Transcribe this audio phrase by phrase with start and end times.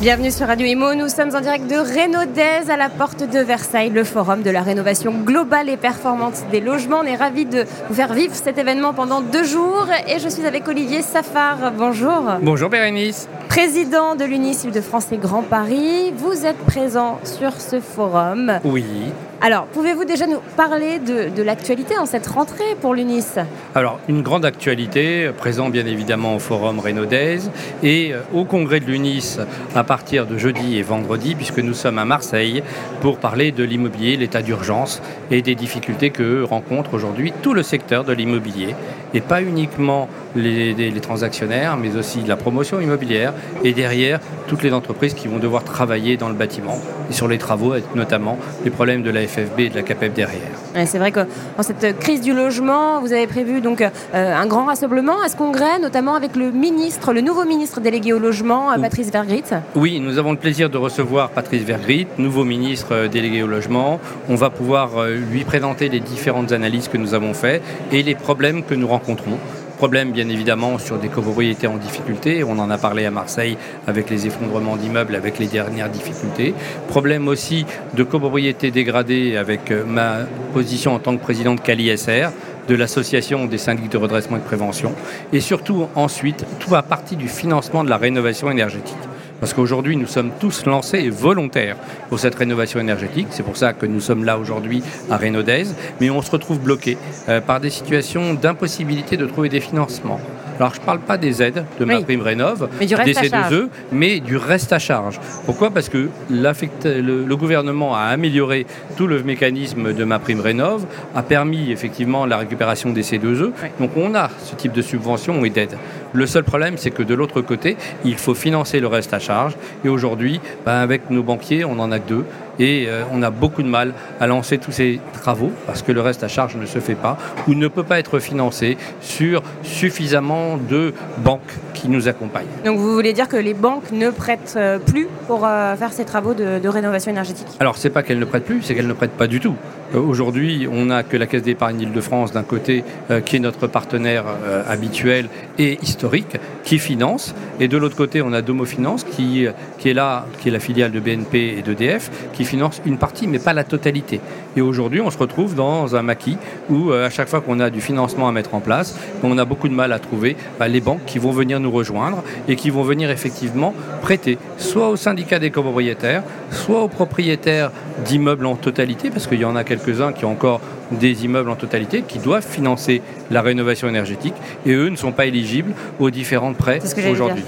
[0.00, 3.90] Bienvenue sur Radio Imo, nous sommes en direct de Rénaudez à la porte de Versailles,
[3.90, 7.00] le forum de la rénovation globale et performante des logements.
[7.00, 10.46] On est ravis de vous faire vivre cet événement pendant deux jours et je suis
[10.46, 11.70] avec Olivier Safar.
[11.76, 12.22] Bonjour.
[12.40, 13.28] Bonjour Bérénice.
[13.50, 18.58] Président de l'UNIS de France et Grand Paris, vous êtes présent sur ce forum.
[18.64, 19.12] Oui.
[19.42, 23.38] Alors, pouvez-vous déjà nous parler de, l'actualité en cette rentrée pour l'UNIS?
[23.74, 27.38] Alors, une grande actualité, présent bien évidemment au Forum Rénaudez
[27.82, 29.38] et euh, au congrès de l'UNIS
[29.74, 32.62] à partir de jeudi et vendredi, puisque nous sommes à Marseille
[33.00, 35.00] pour parler de l'immobilier, l'état d'urgence
[35.30, 38.74] et des difficultés que rencontre aujourd'hui tout le secteur de l'immobilier,
[39.14, 43.32] et pas uniquement les, les, transactionnaires, mais aussi la promotion immobilière,
[43.64, 46.78] et derrière toutes les entreprises qui vont devoir travailler dans le bâtiment,
[47.08, 50.86] et sur les travaux, notamment les problèmes de la FFB et de la CAPEP derrière.
[50.86, 51.20] c'est vrai que
[51.56, 55.36] dans cette crise du logement, vous avez prévu donc euh, un grand rassemblement à ce
[55.36, 59.44] congrès, notamment avec le ministre, le nouveau ministre délégué au logement, euh, Patrice Vergrit.
[59.74, 64.00] Oui, nous avons le plaisir de recevoir Patrice Vergrit, nouveau ministre euh, délégué au logement.
[64.28, 68.62] On va pouvoir lui présenter les différentes analyses que nous avons faites et les problèmes
[68.62, 69.38] que nous rencontrons
[69.80, 74.10] problème bien évidemment sur des copropriétés en difficulté, on en a parlé à Marseille avec
[74.10, 76.52] les effondrements d'immeubles, avec les dernières difficultés.
[76.88, 77.64] Problème aussi
[77.94, 82.28] de copropriétés dégradées avec euh, ma position en tant que président de CaliSR,
[82.68, 84.92] de l'association des syndics de redressement et de prévention.
[85.32, 89.09] Et surtout ensuite, tout à partie du financement de la rénovation énergétique.
[89.40, 91.76] Parce qu'aujourd'hui, nous sommes tous lancés et volontaires
[92.08, 93.28] pour cette rénovation énergétique.
[93.30, 95.64] C'est pour ça que nous sommes là aujourd'hui à Rénaudez.
[96.00, 100.20] Mais on se retrouve bloqué euh, par des situations d'impossibilité de trouver des financements.
[100.60, 104.36] Alors, je ne parle pas des aides de ma prime rénov, des C2E, mais du
[104.36, 105.18] reste à charge.
[105.46, 105.70] Pourquoi?
[105.70, 108.66] Parce que le, le, gouvernement a amélioré
[108.98, 113.52] tout le mécanisme de ma prime rénov, a permis effectivement la récupération des C2E.
[113.80, 115.78] Donc, on a ce type de subvention et d'aide.
[116.12, 119.54] Le seul problème, c'est que de l'autre côté, il faut financer le reste à charge.
[119.82, 122.24] Et aujourd'hui, ben, avec nos banquiers, on n'en a que deux
[122.60, 126.00] et euh, on a beaucoup de mal à lancer tous ces travaux parce que le
[126.00, 127.16] reste à charge ne se fait pas
[127.48, 131.40] ou ne peut pas être financé sur suffisamment de banques
[131.74, 132.46] qui nous accompagnent.
[132.64, 136.04] Donc vous voulez dire que les banques ne prêtent euh, plus pour euh, faire ces
[136.04, 137.46] travaux de, rénovation énergétique?
[137.58, 139.56] Alors c'est pas qu'elles ne prêtent plus, c'est qu'elles ne prêtent pas du tout.
[139.92, 142.84] Aujourd'hui, on n'a que la Caisse d'épargne Île-de-France d'un côté,
[143.24, 144.24] qui est notre partenaire
[144.68, 145.28] habituel
[145.58, 149.48] et historique, qui finance, et de l'autre côté, on a Domo Finance qui,
[149.80, 153.38] qui est là, qui est la filiale de BNP et d'EDF, qui une partie, mais
[153.38, 154.20] pas la totalité.
[154.56, 156.36] Et aujourd'hui, on se retrouve dans un maquis
[156.68, 159.44] où, euh, à chaque fois qu'on a du financement à mettre en place, on a
[159.44, 162.70] beaucoup de mal à trouver bah, les banques qui vont venir nous rejoindre et qui
[162.70, 167.70] vont venir effectivement prêter, soit au syndicat des copropriétaires, soit aux propriétaires
[168.04, 171.56] d'immeubles en totalité, parce qu'il y en a quelques-uns qui ont encore des immeubles en
[171.56, 174.34] totalité, qui doivent financer la rénovation énergétique,
[174.66, 176.80] et eux ne sont pas éligibles aux différents prêts
[177.10, 177.44] aujourd'hui.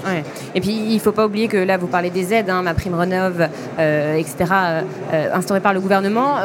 [0.55, 2.73] Et puis, il ne faut pas oublier que là, vous parlez des aides, hein, ma
[2.73, 3.47] prime Renov,
[3.79, 4.81] euh, etc., euh,
[5.13, 6.35] euh, instaurées par le gouvernement.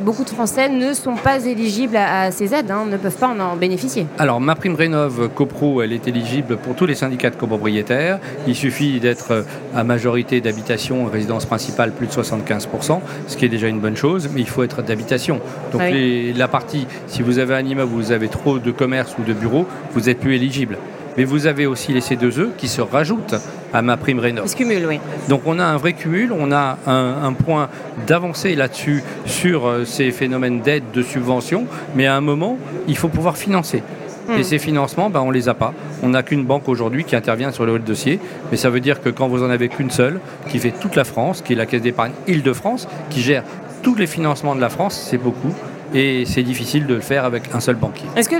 [0.00, 3.56] beaucoup de Français ne sont pas éligibles à, ces aides, hein, ne peuvent pas en,
[3.56, 4.06] bénéficier.
[4.18, 8.18] Alors, ma prime Rénov CoPro, elle est éligible pour tous les syndicats de copropriétaires.
[8.46, 13.68] Il suffit d'être à majorité d'habitation, résidence principale, plus de 75%, ce qui est déjà
[13.68, 15.40] une bonne chose, mais il faut être d'habitation.
[15.72, 15.90] Donc, ah
[16.36, 19.66] la partie, si vous avez un immeuble vous avez trop de commerce ou de bureaux,
[19.92, 20.76] vous n'êtes plus éligible
[21.16, 23.34] mais vous avez aussi les C2E qui se rajoutent
[23.72, 24.46] à ma prime rénov.
[24.46, 25.00] Se cumule, oui.
[25.28, 27.68] Donc on a un vrai cumul, on a un, point
[28.06, 33.08] d'avancée là-dessus sur euh, ces phénomènes d'aide, de subvention, mais à un moment, il faut
[33.08, 33.82] pouvoir financer.
[34.28, 34.38] Hmm.
[34.38, 35.72] Et ces financements, ben, on ne les a pas.
[36.02, 38.20] On n'a qu'une banque aujourd'hui qui intervient sur le dossier.
[38.50, 41.04] Mais ça veut dire que quand vous en avez qu'une seule, qui fait toute la
[41.04, 43.42] France, qui est la Caisse d'épargne Île-de-France, qui gère
[43.82, 45.54] tous les financements de la France, c'est beaucoup
[45.94, 48.06] et c'est difficile de le faire avec un seul banquier.
[48.16, 48.36] Est-ce que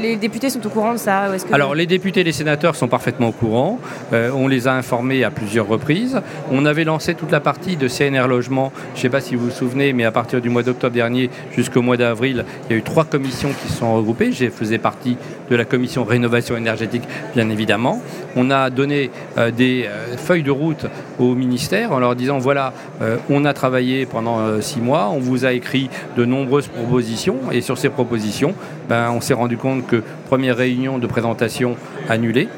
[0.00, 3.28] les députés sont au courant de ça Alors les députés et les sénateurs sont parfaitement
[3.28, 3.78] au courant.
[4.12, 6.20] Euh, on les a informés à plusieurs reprises.
[6.50, 8.72] On avait lancé toute la partie de CNR Logement.
[8.94, 11.30] Je ne sais pas si vous vous souvenez, mais à partir du mois d'octobre dernier
[11.56, 14.32] jusqu'au mois d'avril, il y a eu trois commissions qui se sont regroupées.
[14.32, 15.16] J'ai faisais partie
[15.50, 17.02] de la commission rénovation énergétique,
[17.34, 18.00] bien évidemment.
[18.36, 20.86] On a donné euh, des euh, feuilles de route
[21.18, 22.72] au ministère en leur disant voilà,
[23.30, 27.36] on a travaillé pendant six mois, on vous a écrit de nombreuses propositions.
[27.52, 28.54] Et sur ces propositions,
[28.88, 31.76] ben, on s'est rendu compte que première réunion de présentation
[32.08, 32.48] annulée,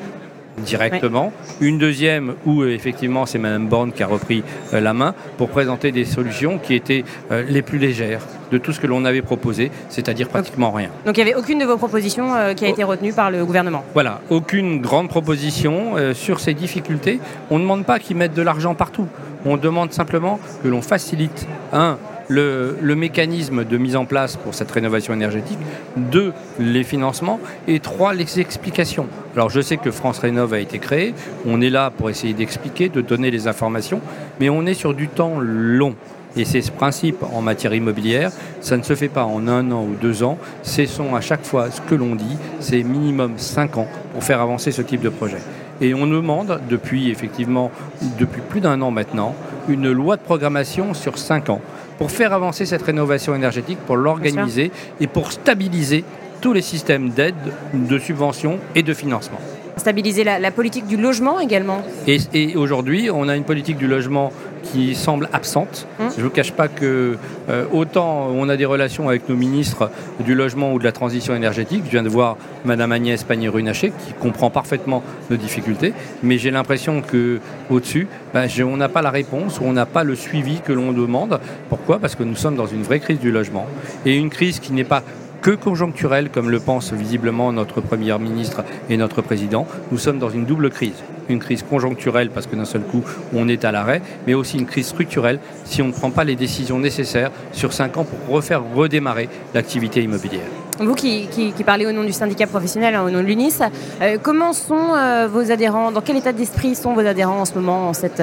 [0.59, 1.33] directement.
[1.61, 4.43] Une deuxième où effectivement c'est Mme Borne qui a repris
[4.73, 8.87] la main pour présenter des solutions qui étaient les plus légères de tout ce que
[8.87, 10.89] l'on avait proposé, c'est-à-dire pratiquement rien.
[11.05, 13.85] Donc il n'y avait aucune de vos propositions qui a été retenue par le gouvernement?
[13.93, 17.21] Voilà, aucune grande proposition sur ces difficultés.
[17.51, 19.09] On ne demande pas qu'ils mettent de l'argent partout.
[19.45, 21.99] On demande simplement que l'on facilite, un,
[22.29, 25.59] le, mécanisme de mise en place pour cette rénovation énergétique,
[25.97, 29.07] deux, les financements, et trois, les explications.
[29.35, 31.15] Alors je sais que France Rénov a été créé,
[31.47, 34.01] on est là pour essayer d'expliquer, de donner les informations,
[34.41, 35.95] mais on est sur du temps long.
[36.39, 38.31] Et c'est ce principe en matière immobilière,
[38.61, 41.71] ça ne se fait pas en un an ou deux ans, c'est à chaque fois
[41.71, 45.39] ce que l'on dit, c'est minimum cinq ans pour faire avancer ce type de projet.
[45.81, 47.71] Et on demande, depuis effectivement,
[48.19, 49.35] depuis plus d'un an maintenant,
[49.69, 51.61] une loi de programmation sur cinq ans
[51.99, 54.71] pour faire avancer cette rénovation énergétique, pour l'organiser
[55.01, 56.05] et pour stabiliser
[56.41, 57.35] tous les systèmes d'aide,
[57.73, 59.41] de subvention et de financement.
[59.77, 61.83] Stabiliser la, politique du logement également.
[62.07, 64.33] et aujourd'hui, on a une politique du logement
[64.73, 65.87] qui semble absente.
[66.01, 66.09] Hum.
[66.15, 67.17] Je ne vous cache pas que
[67.49, 69.91] euh, autant on a des relations avec nos ministres
[70.21, 74.13] du logement ou de la transition énergétique, je viens de voir Madame Agnès Pannier-Runacher qui
[74.15, 75.93] comprend parfaitement nos difficultés,
[76.23, 77.41] mais j'ai l'impression que
[77.71, 80.93] au-dessus, ben, on n'a pas la réponse ou on n'a pas le suivi que l'on
[80.93, 81.41] demande.
[81.69, 81.99] Pourquoi?
[81.99, 83.67] Parce que nous sommes dans une vraie crise du logement
[84.05, 85.03] et une crise qui n'est pas
[85.47, 89.65] que conjoncturelle, comme le pense visiblement notre Premier ministre et notre Président.
[89.93, 91.05] Nous sommes dans une double crise.
[91.29, 94.67] Une crise conjoncturelle parce que d'un seul coup on est à l'arrêt, mais aussi une
[94.67, 98.63] crise structurelle si on ne prend pas les décisions nécessaires sur cinq ans pour refaire
[98.75, 100.66] redémarrer l'activité immobilière.
[100.79, 101.29] Vous qui,
[101.65, 103.61] parlez au nom du syndicat professionnel, hein, au nom de l'UNIS,
[104.03, 105.91] euh, comment sont euh, vos adhérents?
[105.91, 108.23] Dans quel état d'esprit sont vos adhérents en ce moment, en cette,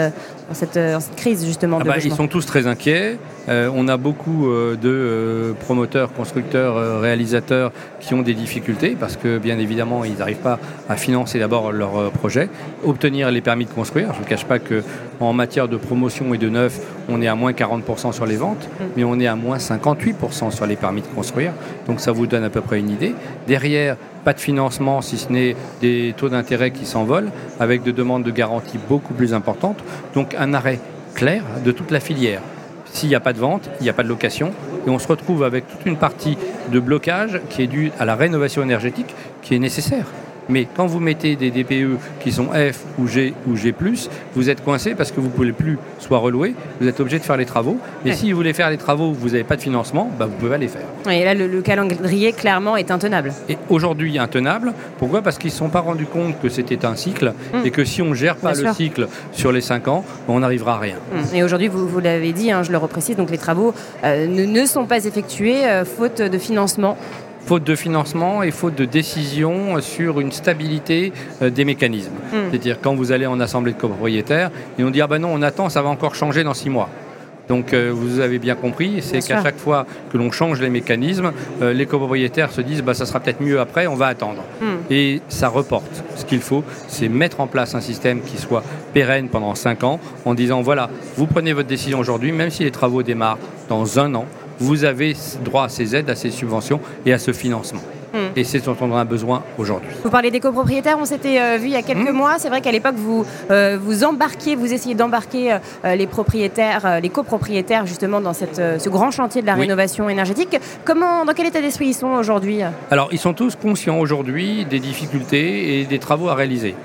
[0.51, 0.79] cette,
[1.15, 3.17] crise justement ah bah, Ils sont tous très inquiets.
[3.49, 9.59] Euh, on a beaucoup de promoteurs, constructeurs, réalisateurs qui ont des difficultés parce que bien
[9.59, 12.49] évidemment ils n'arrivent pas à financer d'abord leur projet,
[12.85, 14.13] obtenir les permis de construire.
[14.13, 16.79] Je ne cache pas qu'en matière de promotion et de neuf,
[17.09, 18.83] on est à moins 40% sur les ventes, mm.
[18.95, 21.51] mais on est à moins 58% sur les permis de construire.
[21.87, 23.15] Donc ça vous donne à peu près une idée.
[23.47, 28.23] Derrière, pas de financement si ce n'est des taux d'intérêt qui s'envolent, avec des demandes
[28.23, 29.83] de garantie beaucoup plus importantes.
[30.13, 30.79] Donc un arrêt
[31.15, 32.41] clair de toute la filière.
[32.85, 34.51] S'il n'y a pas de vente, il n'y a pas de location,
[34.85, 36.37] et on se retrouve avec toute une partie
[36.71, 40.05] de blocage qui est due à la rénovation énergétique qui est nécessaire.
[40.49, 43.73] Mais quand vous mettez des DPE qui sont F ou G ou G+,
[44.35, 47.23] vous êtes coincé parce que vous ne pouvez plus soit relouer, vous êtes obligé de
[47.23, 47.77] faire les travaux.
[48.05, 50.51] Et si vous voulez faire les travaux, vous n'avez pas de financement, bah, vous pouvez
[50.51, 50.85] pas les faire.
[51.11, 53.33] Et là, le, calendrier, clairement, est intenable.
[53.49, 54.73] Et aujourd'hui, intenable.
[54.97, 55.21] Pourquoi?
[55.21, 57.65] Parce qu'ils ne se sont pas rendus compte que c'était un cycle hum.
[57.65, 60.75] et que si on ne gère pas le cycle sur les 5 ans, on n'arrivera
[60.75, 60.95] à rien.
[61.13, 61.23] Hum.
[61.33, 63.73] Et aujourd'hui, vous, vous l'avez dit, hein, je le reprécise, donc les travaux
[64.03, 66.97] euh, ne, sont pas effectués euh, faute de financement
[67.45, 71.11] faute de financement et faute de décision sur une stabilité
[71.41, 72.13] euh, des mécanismes.
[72.31, 72.49] Hmm.
[72.49, 75.69] C'est-à-dire quand vous allez en assemblée de copropriétaires, on dit ah ben non, on attend,
[75.69, 76.89] ça va encore changer dans six mois.
[77.49, 81.33] Donc euh, vous avez bien compris, c'est qu'à chaque fois que l'on change les mécanismes,
[81.61, 84.43] euh, les copropriétaires se disent bah, ça sera peut-être mieux après, on va attendre.
[84.61, 84.77] Hmm.
[84.89, 86.03] Et ça reporte.
[86.15, 88.63] Ce qu'il faut, c'est mettre en place un système qui soit
[88.93, 92.71] pérenne pendant cinq ans en disant voilà, vous prenez votre décision aujourd'hui, même si les
[92.71, 94.25] travaux démarrent dans un an,
[94.63, 97.81] vous avez droit à ces aides, à ces subventions et à ce financement.
[98.13, 98.29] Hmm.
[98.35, 99.89] Et c'est ce dont on a besoin aujourd'hui.
[100.03, 102.15] Vous parlez des copropriétaires, on s'était euh, vu il y a quelques hmm.
[102.15, 102.35] mois.
[102.37, 107.09] C'est vrai qu'à l'époque, vous, euh, vous embarquiez, vous essayez d'embarquer euh, les propriétaires, les
[107.09, 110.59] copropriétaires justement dans cette, ce grand chantier de la rénovation énergétique.
[110.85, 112.59] Comment, dans quel état d'esprit ils sont aujourd'hui?
[112.91, 116.75] Alors, ils sont tous conscients aujourd'hui des difficultés et des travaux à réaliser.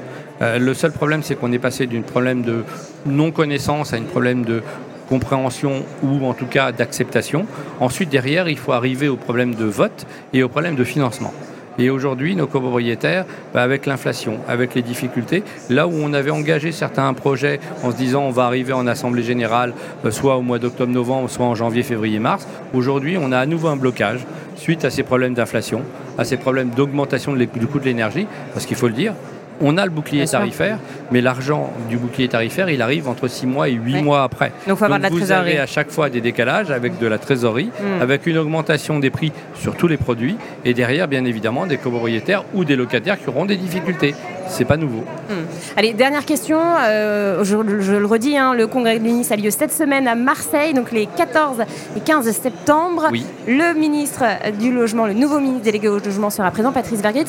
[0.40, 2.64] le seul problème, c'est qu'on est passé d'un problème de
[3.04, 4.62] non-connaissance à un problème de
[5.08, 7.46] compréhension ou en tout cas d'acceptation.
[7.80, 11.32] Ensuite, derrière, il faut arriver au problème de vote et au problème de financement.
[11.80, 13.24] Et aujourd'hui, nos copropriétaires,
[13.54, 17.96] bah, avec l'inflation, avec les difficultés, là où on avait engagé certains projets en se
[17.96, 19.72] disant on va arriver en assemblée générale,
[20.04, 23.68] euh, soit au mois d'octobre-novembre, soit en janvier, février, mars, aujourd'hui, on a à nouveau
[23.68, 25.82] un blocage suite à ces problèmes d'inflation,
[26.18, 29.14] à ces problèmes d'augmentation du coût de l'énergie, parce qu'il faut le dire,
[29.60, 30.78] on a le bouclier tarifaire,
[31.10, 34.52] mais l'argent du bouclier tarifaire, il arrive entre 6 mois et 8 mois après.
[34.66, 37.18] Donc, faut avoir de la vous avez à chaque fois des décalages avec de la
[37.18, 38.02] trésorerie, hmm.
[38.02, 42.44] avec une augmentation des prix sur tous les produits, et derrière, bien évidemment, des copropriétaires
[42.54, 44.14] ou des locataires qui auront des difficultés.
[44.48, 45.04] C'est pas nouveau.
[45.28, 45.44] Hmm.
[45.76, 46.58] Allez, dernière question.
[46.58, 50.72] Euh, je, le redis, hein, le congrès de l'UNIS a lieu cette semaine à Marseille,
[50.72, 51.62] donc les 14
[51.96, 53.08] et 15 septembre.
[53.46, 54.24] Le ministre
[54.58, 57.26] du Logement, le nouveau ministre délégué au logement sera présent, Patrice Vergrit.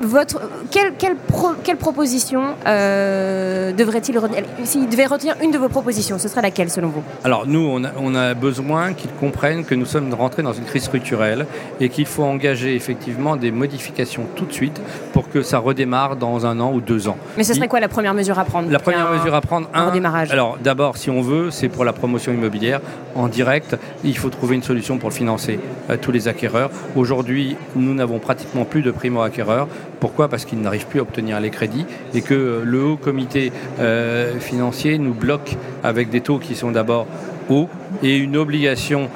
[0.00, 1.16] Votre, quelle, quelle,
[1.64, 4.42] quelle proposition euh, devrait-il retenir?
[4.64, 7.02] S'il devait retenir une de vos propositions, ce serait laquelle selon vous?
[7.24, 10.64] Alors nous, on a, on a besoin qu'ils comprennent que nous sommes rentrés dans une
[10.64, 11.46] crise structurelle
[11.80, 14.80] et qu'il faut engager effectivement des modifications tout de suite
[15.12, 17.16] pour que ça redémarre dans un an ou deux ans.
[17.36, 18.70] Mais ce serait quoi la première mesure à prendre?
[18.70, 20.30] La première mesure à prendre, un, un redémarrage.
[20.30, 22.80] Alors d'abord, si on veut, c'est pour la promotion immobilière
[23.14, 23.76] en direct.
[24.04, 25.58] Il faut trouver une solution pour le financer.
[25.90, 26.70] Euh, tous les acquéreurs.
[26.94, 29.68] Aujourd'hui, nous n'avons pratiquement plus de primo-acquéreurs.
[30.00, 34.38] Pourquoi Parce qu'ils n'arrivent plus à obtenir les crédits et que le haut comité euh,
[34.38, 37.06] financier nous bloque avec des taux qui sont d'abord
[37.48, 37.68] hauts
[38.02, 39.08] et une obligation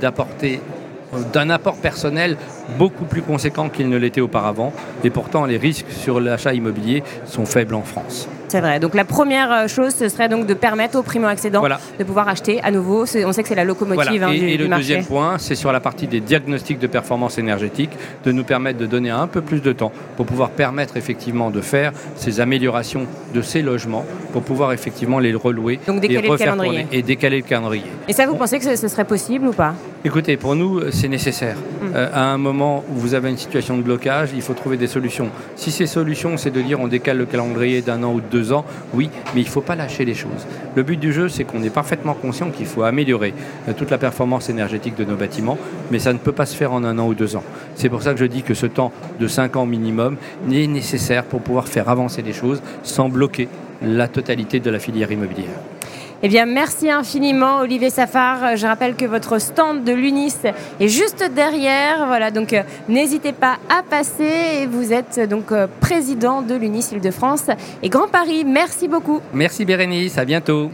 [0.00, 0.60] d'apporter
[1.32, 2.36] d'un apport personnel
[2.78, 4.72] beaucoup plus conséquent qu'il ne l'était auparavant.
[5.04, 8.28] Et pourtant, les risques sur l'achat immobilier sont faibles en France.
[8.48, 8.80] C'est vrai.
[8.80, 11.62] Donc la première euh, chose, ce serait donc de permettre aux primo-accédants
[11.98, 13.04] de pouvoir acheter à nouveau.
[13.24, 15.72] On sait que c'est la locomotive hein, et, du, et le deuxième point, c'est sur
[15.72, 17.90] la partie des diagnostics de performance énergétique,
[18.24, 21.60] de nous permettre de donner un peu plus de temps pour pouvoir permettre effectivement de
[21.60, 26.36] faire ces améliorations de ces logements, pour pouvoir effectivement les relouer donc décaler et le
[26.36, 26.82] calendrier.
[26.82, 27.84] Tourner, et décaler le calendrier.
[28.08, 29.74] Et ça, vous pensez que ce serait possible ou pas?
[30.04, 31.56] Écoutez, pour nous, c'est nécessaire.
[31.82, 31.92] Hum.
[31.94, 34.86] Euh, à un moment où vous avez une situation de blocage, il faut trouver des
[34.86, 35.30] solutions.
[35.56, 38.35] Si ces solutions, c'est de dire on décale le calendrier d'un an ou de deux
[38.94, 40.46] oui, mais il ne faut pas lâcher les choses.
[40.74, 43.34] Le but du jeu, c'est qu'on est parfaitement conscient qu'il faut améliorer
[43.68, 45.58] euh, toute la performance énergétique de nos bâtiments,
[45.90, 47.44] mais ça ne peut pas se faire en un an ou deux ans.
[47.74, 50.16] C'est pour ça que je dis que ce temps de cinq ans minimum
[50.50, 53.48] est nécessaire pour pouvoir faire avancer les choses sans bloquer
[53.82, 55.75] la totalité de la filière immobilière.
[56.22, 58.56] Eh bien, merci infiniment, Olivier Safar.
[58.56, 60.34] Je rappelle que votre stand de l'UNIS
[60.80, 62.06] est juste derrière.
[62.06, 64.66] Voilà, donc euh, n'hésitez pas à passer.
[64.70, 67.50] Vous êtes donc euh, président de l'UNIS Île-de-France
[67.82, 68.44] et Grand Paris.
[68.46, 69.20] Merci beaucoup.
[69.34, 70.70] Merci Bérénice, à bientôt.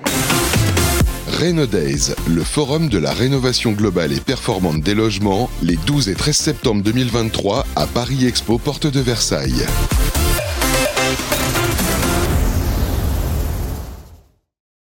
[1.40, 6.14] Reno Days, le forum de la rénovation globale et performante des logements, les 12 et
[6.14, 9.66] 13 septembre 2023 à Paris Expo, porte de Versailles.